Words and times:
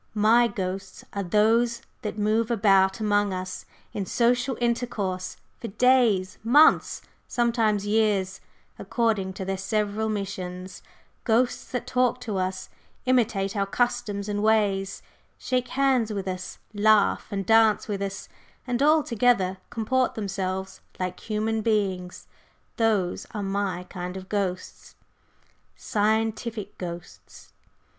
My 0.17 0.47
ghosts 0.47 1.05
are 1.13 1.21
those 1.21 1.83
that 2.01 2.17
move 2.17 2.49
about 2.49 2.99
among 2.99 3.31
us 3.33 3.67
in 3.93 4.07
social 4.07 4.57
intercourse 4.59 5.37
for 5.59 5.67
days, 5.67 6.39
months 6.43 7.03
sometimes 7.27 7.85
years 7.85 8.41
according 8.79 9.33
to 9.33 9.45
their 9.45 9.59
several 9.59 10.09
missions; 10.09 10.81
ghosts 11.23 11.65
that 11.69 11.85
talk 11.85 12.19
to 12.21 12.37
us, 12.37 12.67
imitate 13.05 13.55
our 13.55 13.67
customs 13.67 14.27
and 14.27 14.41
ways, 14.41 15.03
shake 15.37 15.67
hands 15.67 16.11
with 16.11 16.27
us, 16.27 16.57
laugh 16.73 17.27
and 17.29 17.45
dance 17.45 17.87
with 17.87 18.01
us, 18.01 18.27
and 18.65 18.81
altogether 18.81 19.59
comport 19.69 20.15
themselves 20.15 20.81
like 20.99 21.19
human 21.19 21.61
beings. 21.61 22.25
Those 22.77 23.27
are 23.35 23.43
my 23.43 23.83
kind 23.83 24.17
of 24.17 24.29
ghosts 24.29 24.95
'scientific' 25.75 26.79
ghosts. 26.79 27.53